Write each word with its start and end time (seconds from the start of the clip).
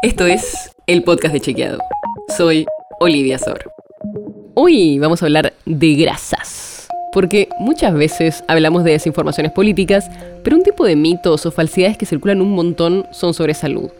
Esto 0.00 0.26
es 0.26 0.70
el 0.86 1.02
podcast 1.02 1.34
de 1.34 1.40
Chequeado. 1.40 1.80
Soy 2.36 2.66
Olivia 3.00 3.36
Sor. 3.36 3.72
Hoy 4.54 5.00
vamos 5.00 5.20
a 5.20 5.26
hablar 5.26 5.54
de 5.64 5.94
grasas. 5.94 6.86
Porque 7.12 7.48
muchas 7.58 7.94
veces 7.94 8.44
hablamos 8.46 8.84
de 8.84 8.92
desinformaciones 8.92 9.50
políticas, 9.50 10.08
pero 10.44 10.54
un 10.54 10.62
tipo 10.62 10.86
de 10.86 10.94
mitos 10.94 11.46
o 11.46 11.50
falsedades 11.50 11.98
que 11.98 12.06
circulan 12.06 12.40
un 12.40 12.52
montón 12.52 13.08
son 13.10 13.34
sobre 13.34 13.54
salud. 13.54 13.90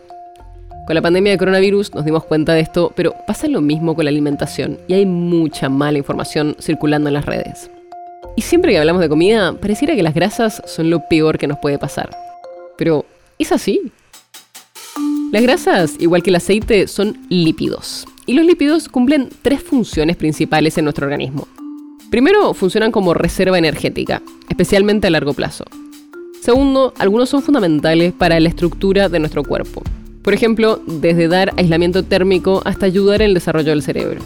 Con 0.87 0.95
la 0.95 1.01
pandemia 1.01 1.33
de 1.33 1.37
coronavirus 1.37 1.93
nos 1.93 2.05
dimos 2.05 2.23
cuenta 2.23 2.53
de 2.53 2.61
esto, 2.61 2.93
pero 2.95 3.13
pasa 3.27 3.49
lo 3.49 3.59
mismo 3.59 3.93
con 3.93 4.05
la 4.05 4.09
alimentación 4.09 4.79
y 4.87 4.93
hay 4.93 5.05
mucha 5.05 5.67
mala 5.67 5.97
información 5.97 6.55
circulando 6.61 7.09
en 7.09 7.15
las 7.15 7.25
redes. 7.25 7.69
Y 8.37 8.43
siempre 8.43 8.71
que 8.71 8.79
hablamos 8.79 9.01
de 9.01 9.09
comida, 9.09 9.51
pareciera 9.51 9.97
que 9.97 10.03
las 10.03 10.13
grasas 10.13 10.61
son 10.65 10.89
lo 10.89 11.09
peor 11.09 11.37
que 11.37 11.47
nos 11.47 11.59
puede 11.59 11.77
pasar. 11.77 12.09
Pero, 12.77 13.03
¿es 13.37 13.51
así? 13.51 13.91
Las 15.31 15.43
grasas, 15.43 15.95
igual 15.99 16.23
que 16.23 16.31
el 16.31 16.37
aceite, 16.37 16.87
son 16.87 17.17
lípidos. 17.29 18.07
Y 18.25 18.33
los 18.33 18.43
lípidos 18.45 18.89
cumplen 18.89 19.29
tres 19.43 19.61
funciones 19.61 20.15
principales 20.15 20.75
en 20.79 20.85
nuestro 20.85 21.05
organismo. 21.05 21.47
Primero, 22.09 22.55
funcionan 22.55 22.91
como 22.91 23.13
reserva 23.13 23.59
energética, 23.59 24.23
especialmente 24.49 25.05
a 25.05 25.11
largo 25.11 25.33
plazo. 25.33 25.65
Segundo, 26.41 26.95
algunos 26.97 27.29
son 27.29 27.43
fundamentales 27.43 28.11
para 28.11 28.39
la 28.39 28.49
estructura 28.49 29.07
de 29.07 29.19
nuestro 29.19 29.43
cuerpo. 29.43 29.83
Por 30.23 30.33
ejemplo, 30.33 30.81
desde 30.87 31.27
dar 31.27 31.53
aislamiento 31.57 32.01
térmico 32.01 32.63
hasta 32.65 32.87
ayudar 32.87 33.21
en 33.21 33.27
el 33.27 33.33
desarrollo 33.35 33.69
del 33.69 33.83
cerebro. 33.83 34.21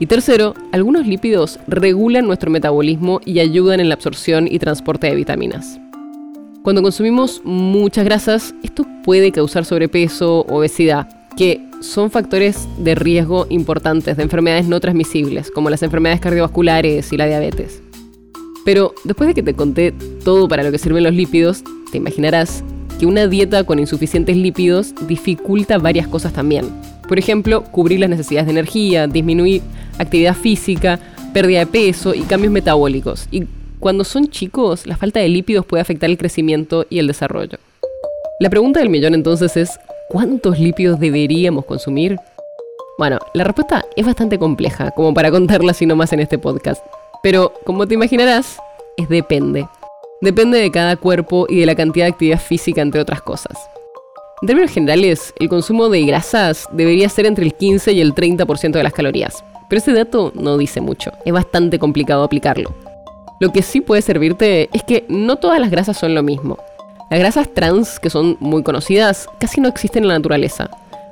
Y 0.00 0.06
tercero, 0.06 0.54
algunos 0.72 1.06
lípidos 1.06 1.60
regulan 1.68 2.26
nuestro 2.26 2.50
metabolismo 2.50 3.20
y 3.24 3.38
ayudan 3.38 3.78
en 3.78 3.88
la 3.88 3.94
absorción 3.94 4.48
y 4.50 4.58
transporte 4.58 5.06
de 5.06 5.14
vitaminas. 5.14 5.78
Cuando 6.68 6.82
consumimos 6.82 7.40
muchas 7.44 8.04
grasas, 8.04 8.54
esto 8.62 8.86
puede 9.02 9.32
causar 9.32 9.64
sobrepeso, 9.64 10.40
obesidad, 10.50 11.08
que 11.34 11.62
son 11.80 12.10
factores 12.10 12.68
de 12.76 12.94
riesgo 12.94 13.46
importantes 13.48 14.18
de 14.18 14.22
enfermedades 14.22 14.68
no 14.68 14.78
transmisibles, 14.78 15.50
como 15.50 15.70
las 15.70 15.82
enfermedades 15.82 16.20
cardiovasculares 16.20 17.10
y 17.10 17.16
la 17.16 17.24
diabetes. 17.24 17.80
Pero 18.66 18.92
después 19.04 19.28
de 19.28 19.32
que 19.32 19.42
te 19.42 19.54
conté 19.54 19.94
todo 20.22 20.46
para 20.46 20.62
lo 20.62 20.70
que 20.70 20.76
sirven 20.76 21.04
los 21.04 21.14
lípidos, 21.14 21.64
te 21.90 21.96
imaginarás 21.96 22.62
que 23.00 23.06
una 23.06 23.26
dieta 23.28 23.64
con 23.64 23.78
insuficientes 23.78 24.36
lípidos 24.36 24.92
dificulta 25.06 25.78
varias 25.78 26.06
cosas 26.06 26.34
también. 26.34 26.66
Por 27.08 27.18
ejemplo, 27.18 27.64
cubrir 27.64 28.00
las 28.00 28.10
necesidades 28.10 28.44
de 28.44 28.52
energía, 28.52 29.06
disminuir 29.06 29.62
actividad 29.96 30.36
física, 30.36 31.00
pérdida 31.32 31.60
de 31.60 31.66
peso 31.66 32.12
y 32.12 32.24
cambios 32.24 32.52
metabólicos. 32.52 33.26
Cuando 33.80 34.04
son 34.04 34.28
chicos, 34.28 34.86
la 34.86 34.96
falta 34.96 35.20
de 35.20 35.28
lípidos 35.28 35.64
puede 35.64 35.80
afectar 35.80 36.10
el 36.10 36.18
crecimiento 36.18 36.86
y 36.90 36.98
el 36.98 37.06
desarrollo. 37.06 37.58
La 38.40 38.50
pregunta 38.50 38.80
del 38.80 38.88
millón 38.88 39.14
entonces 39.14 39.56
es, 39.56 39.78
¿cuántos 40.08 40.58
lípidos 40.58 40.98
deberíamos 40.98 41.64
consumir? 41.64 42.16
Bueno, 42.98 43.18
la 43.34 43.44
respuesta 43.44 43.84
es 43.96 44.04
bastante 44.04 44.38
compleja, 44.38 44.90
como 44.90 45.14
para 45.14 45.30
contarla 45.30 45.70
así 45.70 45.86
nomás 45.86 46.12
en 46.12 46.20
este 46.20 46.38
podcast. 46.38 46.84
Pero, 47.22 47.52
como 47.64 47.86
te 47.86 47.94
imaginarás, 47.94 48.58
es 48.96 49.08
depende. 49.08 49.68
Depende 50.20 50.58
de 50.58 50.70
cada 50.72 50.96
cuerpo 50.96 51.46
y 51.48 51.60
de 51.60 51.66
la 51.66 51.76
cantidad 51.76 52.06
de 52.06 52.12
actividad 52.12 52.40
física, 52.40 52.82
entre 52.82 53.00
otras 53.00 53.22
cosas. 53.22 53.56
En 54.42 54.48
términos 54.48 54.72
generales, 54.72 55.32
el 55.38 55.48
consumo 55.48 55.88
de 55.88 56.02
grasas 56.02 56.68
debería 56.72 57.08
ser 57.08 57.26
entre 57.26 57.44
el 57.44 57.54
15 57.54 57.92
y 57.92 58.00
el 58.00 58.14
30% 58.14 58.72
de 58.72 58.82
las 58.82 58.92
calorías. 58.92 59.44
Pero 59.68 59.78
ese 59.78 59.92
dato 59.92 60.32
no 60.34 60.56
dice 60.58 60.80
mucho, 60.80 61.12
es 61.24 61.32
bastante 61.32 61.78
complicado 61.78 62.24
aplicarlo. 62.24 62.87
Lo 63.40 63.52
que 63.52 63.62
sí 63.62 63.80
puede 63.80 64.02
servirte 64.02 64.68
es 64.72 64.82
que 64.82 65.04
no 65.08 65.36
todas 65.36 65.60
las 65.60 65.70
grasas 65.70 65.96
son 65.96 66.14
lo 66.14 66.24
mismo. 66.24 66.58
Las 67.08 67.20
grasas 67.20 67.48
trans, 67.54 68.00
que 68.00 68.10
son 68.10 68.36
muy 68.40 68.64
conocidas, 68.64 69.28
casi 69.38 69.60
no 69.60 69.68
existen 69.68 70.02
en 70.02 70.08
la 70.08 70.18
naturaleza, 70.18 70.70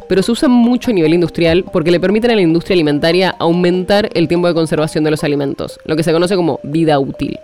pero 0.08 0.22
se 0.22 0.32
usan 0.32 0.50
mucho 0.50 0.90
a 0.90 0.94
nivel 0.94 1.14
industrial 1.14 1.64
porque 1.72 1.92
le 1.92 2.00
permiten 2.00 2.32
a 2.32 2.34
la 2.34 2.42
industria 2.42 2.74
alimentaria 2.74 3.34
aumentar 3.38 4.10
el 4.14 4.26
tiempo 4.26 4.48
de 4.48 4.54
conservación 4.54 5.04
de 5.04 5.12
los 5.12 5.22
alimentos, 5.22 5.78
lo 5.84 5.94
que 5.94 6.02
se 6.02 6.12
conoce 6.12 6.34
como 6.34 6.58
vida 6.64 6.98
útil. 6.98 7.38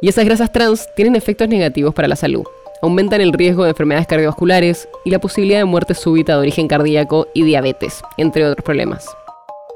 Y 0.00 0.08
esas 0.08 0.24
grasas 0.24 0.52
trans 0.52 0.88
tienen 0.94 1.16
efectos 1.16 1.48
negativos 1.48 1.92
para 1.92 2.08
la 2.08 2.16
salud. 2.16 2.44
Aumentan 2.82 3.20
el 3.20 3.32
riesgo 3.32 3.64
de 3.64 3.70
enfermedades 3.70 4.06
cardiovasculares 4.06 4.88
y 5.04 5.10
la 5.10 5.18
posibilidad 5.18 5.58
de 5.58 5.64
muerte 5.64 5.94
súbita 5.94 6.34
de 6.34 6.40
origen 6.40 6.68
cardíaco 6.68 7.26
y 7.34 7.42
diabetes, 7.42 8.02
entre 8.18 8.46
otros 8.46 8.64
problemas. 8.64 9.06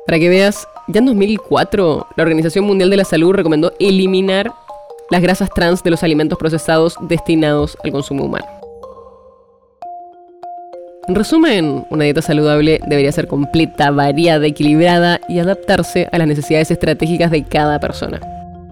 Para 0.07 0.19
que 0.19 0.29
veas, 0.29 0.69
ya 0.93 0.99
en 0.99 1.07
2004 1.07 2.07
la 2.17 2.23
Organización 2.23 2.65
Mundial 2.65 2.91
de 2.91 2.97
la 2.97 3.05
Salud 3.05 3.33
recomendó 3.33 3.73
eliminar 3.79 4.53
las 5.11 5.23
grasas 5.23 5.51
trans 5.51 5.83
de 5.83 5.91
los 5.91 6.03
alimentos 6.03 6.39
procesados 6.39 6.97
destinados 7.09 7.77
al 7.83 7.93
consumo 7.93 8.25
humano. 8.25 8.47
En 11.09 11.15
resumen, 11.15 11.85
una 11.91 12.05
dieta 12.05 12.23
saludable 12.23 12.81
debería 12.87 13.11
ser 13.11 13.27
completa, 13.27 13.91
variada, 13.91 14.47
equilibrada 14.47 15.21
y 15.29 15.41
adaptarse 15.41 16.09
a 16.13 16.19
las 16.19 16.29
necesidades 16.29 16.71
estratégicas 16.71 17.33
de 17.33 17.43
cada 17.43 17.81
persona. 17.81 18.21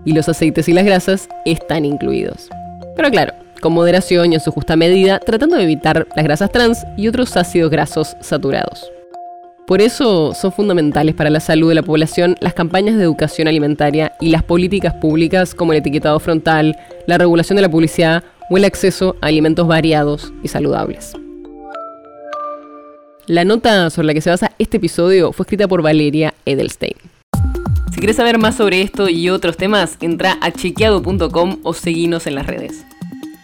Y 0.04 0.12
los 0.12 0.28
aceites 0.28 0.68
y 0.68 0.72
las 0.72 0.84
grasas 0.84 1.28
están 1.44 1.84
incluidos. 1.84 2.48
Pero 2.94 3.10
claro, 3.10 3.34
con 3.60 3.72
moderación 3.72 4.30
y 4.30 4.36
en 4.36 4.40
su 4.40 4.52
justa 4.52 4.76
medida, 4.76 5.18
tratando 5.18 5.56
de 5.56 5.64
evitar 5.64 6.06
las 6.14 6.24
grasas 6.24 6.52
trans 6.52 6.86
y 6.96 7.08
otros 7.08 7.36
ácidos 7.36 7.70
grasos 7.70 8.16
saturados. 8.20 8.88
Por 9.68 9.82
eso 9.82 10.32
son 10.32 10.50
fundamentales 10.50 11.14
para 11.14 11.28
la 11.28 11.40
salud 11.40 11.68
de 11.68 11.74
la 11.74 11.82
población 11.82 12.36
las 12.40 12.54
campañas 12.54 12.96
de 12.96 13.02
educación 13.02 13.48
alimentaria 13.48 14.14
y 14.18 14.30
las 14.30 14.42
políticas 14.42 14.94
públicas 14.94 15.54
como 15.54 15.74
el 15.74 15.80
etiquetado 15.80 16.18
frontal, 16.20 16.74
la 17.06 17.18
regulación 17.18 17.56
de 17.56 17.62
la 17.62 17.70
publicidad 17.70 18.24
o 18.48 18.56
el 18.56 18.64
acceso 18.64 19.16
a 19.20 19.26
alimentos 19.26 19.68
variados 19.68 20.32
y 20.42 20.48
saludables. 20.48 21.12
La 23.26 23.44
nota 23.44 23.90
sobre 23.90 24.06
la 24.06 24.14
que 24.14 24.22
se 24.22 24.30
basa 24.30 24.52
este 24.58 24.78
episodio 24.78 25.32
fue 25.32 25.44
escrita 25.44 25.68
por 25.68 25.82
Valeria 25.82 26.32
Edelstein. 26.46 26.96
Si 27.92 27.98
quieres 27.98 28.16
saber 28.16 28.38
más 28.38 28.54
sobre 28.54 28.80
esto 28.80 29.10
y 29.10 29.28
otros 29.28 29.58
temas, 29.58 29.98
entra 30.00 30.38
a 30.40 30.50
chequeado.com 30.50 31.58
o 31.62 31.74
seguinos 31.74 32.26
en 32.26 32.36
las 32.36 32.46
redes. 32.46 32.86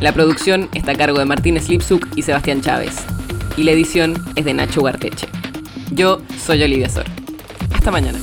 La 0.00 0.12
producción 0.12 0.68
está 0.74 0.92
a 0.92 0.94
cargo 0.94 1.18
de 1.18 1.24
Martín 1.24 1.58
Slipsuk 1.58 2.06
y 2.16 2.22
Sebastián 2.22 2.60
Chávez. 2.60 2.96
Y 3.56 3.62
la 3.62 3.72
edición 3.72 4.14
es 4.36 4.44
de 4.44 4.52
Nacho 4.52 4.80
Guarteche. 4.80 5.26
Yo 5.90 6.20
soy 6.38 6.62
Olivia 6.62 6.90
Sor. 6.90 7.06
Hasta 7.72 7.90
mañana. 7.90 8.18